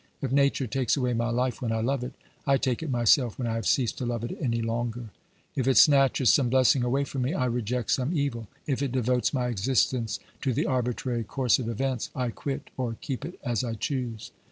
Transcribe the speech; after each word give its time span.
If 0.19 0.31
Nature 0.31 0.65
takes 0.65 0.97
away 0.97 1.13
my 1.13 1.29
life 1.29 1.61
when 1.61 1.71
I 1.71 1.81
love 1.81 2.03
it, 2.03 2.13
I 2.47 2.57
take 2.57 2.81
it 2.81 2.89
myself 2.89 3.37
when 3.37 3.47
I 3.47 3.53
have 3.53 3.67
ceased 3.67 3.99
to 3.99 4.05
love 4.07 4.23
it 4.23 4.35
any 4.41 4.59
longer. 4.59 5.11
If 5.55 5.67
it 5.67 5.77
snatches 5.77 6.33
some 6.33 6.49
blessing 6.49 6.83
away 6.83 7.03
from 7.03 7.21
me, 7.21 7.35
I 7.35 7.45
reject 7.45 7.91
some 7.91 8.11
evil; 8.11 8.47
if 8.65 8.81
it 8.81 8.93
devotes 8.93 9.31
my 9.31 9.45
existence 9.47 10.17
to 10.41 10.53
the 10.55 10.65
arbitrary 10.65 11.23
course 11.23 11.59
of 11.59 11.69
events, 11.69 12.09
I 12.15 12.31
quit 12.31 12.71
or 12.77 12.93
OBERMANN 12.93 12.97
151 12.97 12.97
keep 12.99 13.25
it 13.25 13.47
as 13.47 13.63
I 13.63 13.75
choose. 13.75 14.31